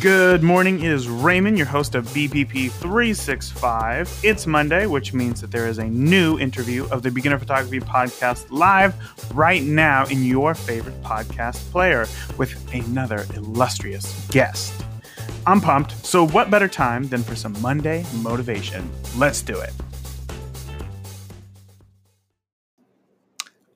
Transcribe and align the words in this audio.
Good 0.00 0.44
morning. 0.44 0.78
It 0.78 0.92
is 0.92 1.08
Raymond, 1.08 1.58
your 1.58 1.66
host 1.66 1.96
of 1.96 2.06
BPP 2.10 2.70
365. 2.70 4.20
It's 4.22 4.46
Monday, 4.46 4.86
which 4.86 5.12
means 5.12 5.40
that 5.40 5.50
there 5.50 5.66
is 5.66 5.78
a 5.78 5.86
new 5.86 6.38
interview 6.38 6.86
of 6.90 7.02
the 7.02 7.10
Beginner 7.10 7.36
Photography 7.36 7.80
Podcast 7.80 8.46
live 8.52 8.94
right 9.34 9.60
now 9.60 10.06
in 10.06 10.24
your 10.24 10.54
favorite 10.54 11.02
podcast 11.02 11.68
player 11.72 12.06
with 12.36 12.54
another 12.72 13.26
illustrious 13.34 14.24
guest. 14.28 14.72
I'm 15.48 15.60
pumped, 15.60 16.06
so 16.06 16.28
what 16.28 16.48
better 16.48 16.68
time 16.68 17.08
than 17.08 17.24
for 17.24 17.34
some 17.34 17.60
Monday 17.60 18.06
motivation? 18.18 18.88
Let's 19.16 19.42
do 19.42 19.58
it. 19.58 19.72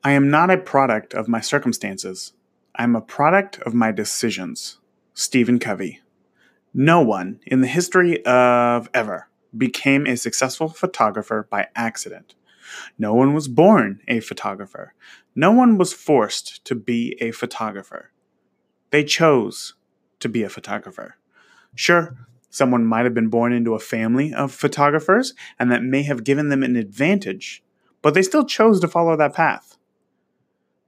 I 0.05 0.13
am 0.13 0.29
not 0.29 0.49
a 0.49 0.57
product 0.57 1.13
of 1.13 1.27
my 1.27 1.41
circumstances. 1.41 2.31
I 2.75 2.83
am 2.83 2.95
a 2.95 3.01
product 3.01 3.59
of 3.63 3.73
my 3.73 3.91
decisions. 3.91 4.77
Stephen 5.13 5.59
Covey. 5.59 5.99
No 6.73 7.01
one 7.01 7.39
in 7.45 7.61
the 7.61 7.67
history 7.67 8.25
of 8.25 8.89
ever 8.93 9.27
became 9.55 10.07
a 10.07 10.17
successful 10.17 10.69
photographer 10.69 11.47
by 11.49 11.67
accident. 11.75 12.33
No 12.97 13.13
one 13.13 13.33
was 13.33 13.47
born 13.47 14.01
a 14.07 14.19
photographer. 14.19 14.95
No 15.35 15.51
one 15.51 15.77
was 15.77 15.93
forced 15.93 16.65
to 16.65 16.73
be 16.73 17.15
a 17.21 17.31
photographer. 17.31 18.11
They 18.89 19.03
chose 19.03 19.75
to 20.19 20.29
be 20.29 20.41
a 20.41 20.49
photographer. 20.49 21.17
Sure, 21.75 22.17
someone 22.49 22.85
might 22.85 23.03
have 23.03 23.13
been 23.13 23.29
born 23.29 23.53
into 23.53 23.75
a 23.75 23.79
family 23.79 24.33
of 24.33 24.51
photographers, 24.51 25.33
and 25.59 25.71
that 25.71 25.83
may 25.83 26.03
have 26.03 26.23
given 26.23 26.49
them 26.49 26.63
an 26.63 26.75
advantage, 26.75 27.63
but 28.01 28.13
they 28.13 28.23
still 28.23 28.45
chose 28.45 28.79
to 28.79 28.87
follow 28.87 29.15
that 29.15 29.33
path. 29.33 29.77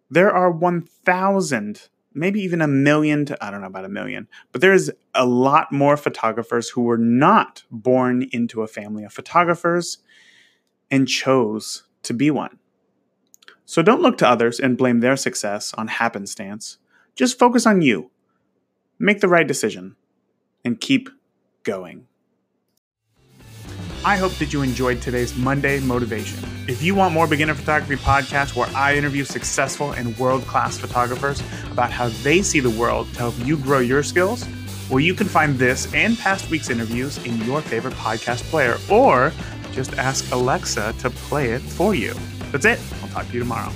There 0.10 0.32
are 0.32 0.52
1,000 0.52 1.90
maybe 2.16 2.40
even 2.42 2.62
a 2.62 2.68
million 2.68 3.26
to, 3.26 3.46
I 3.46 3.52
don't 3.52 3.62
know 3.62 3.68
about 3.68 3.86
a 3.86 3.90
million, 3.90 4.28
but 4.52 4.62
there's 4.62 4.90
a 5.14 5.26
lot 5.26 5.72
more 5.72 5.98
photographers 5.98 6.70
who 6.70 6.82
were 6.82 6.98
not 6.98 7.64
born 7.70 8.28
into 8.32 8.62
a 8.62 8.68
family 8.68 9.04
of 9.04 9.14
photographers 9.14 10.00
and 10.90 11.08
chose 11.08 11.84
to 12.04 12.14
be 12.14 12.32
one. 12.32 12.58
So 13.66 13.82
don't 13.82 14.02
look 14.02 14.18
to 14.20 14.28
others 14.28 14.60
and 14.60 14.78
blame 14.78 15.00
their 15.00 15.18
success 15.18 15.74
on 15.74 15.88
happenstance. 15.88 16.78
Just 17.16 17.40
focus 17.40 17.66
on 17.66 17.82
you. 17.82 18.12
Make 18.98 19.20
the 19.20 19.28
right 19.28 19.48
decision 19.48 19.96
and 20.64 20.80
keep 20.80 21.10
going. 21.64 22.08
I 24.06 24.18
hope 24.18 24.34
that 24.34 24.54
you 24.54 24.62
enjoyed 24.62 25.02
today's 25.02 25.36
Monday 25.36 25.80
motivation. 25.80 26.38
If 26.68 26.84
you 26.84 26.94
want 26.94 27.16
more 27.16 27.26
beginner 27.26 27.56
photography 27.56 27.96
podcasts 27.96 28.56
where 28.56 28.70
I 28.76 28.96
interview 28.96 29.24
successful 29.24 29.94
and 29.94 30.16
world 30.20 30.44
class 30.44 30.78
photographers 30.78 31.42
about 31.72 31.90
how 31.90 32.10
they 32.22 32.44
see 32.44 32.60
the 32.60 32.70
world 32.70 33.12
to 33.14 33.18
help 33.18 33.34
you 33.40 33.58
grow 33.58 33.80
your 33.80 34.04
skills, 34.04 34.48
well, 34.92 35.00
you 35.00 35.16
can 35.16 35.28
find 35.28 35.58
this 35.58 35.92
and 35.96 36.20
past 36.20 36.52
week's 36.52 36.70
interviews 36.70 37.18
in 37.26 37.44
your 37.46 37.64
favorite 37.64 37.96
podcast 37.96 38.44
player, 38.52 38.78
or 38.92 39.34
just 39.72 39.96
ask 39.96 40.32
Alexa 40.32 40.94
to 41.00 41.10
play 41.10 41.50
it 41.50 41.62
for 41.64 41.96
you. 41.96 42.14
That's 42.52 42.66
it. 42.66 42.80
I'll 43.02 43.10
talk 43.10 43.26
to 43.26 43.34
you 43.34 43.40
tomorrow. 43.40 43.72